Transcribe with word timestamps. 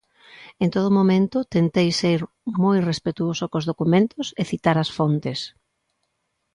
En 0.63 0.69
todo 0.75 0.89
momento 0.99 1.37
tentei 1.55 1.89
ser 2.01 2.19
moi 2.63 2.77
respectuoso 2.89 3.43
cos 3.51 3.67
documentos, 3.71 4.27
e 4.41 4.43
citar 4.51 4.75
as 4.79 4.89
fontes. 4.97 5.39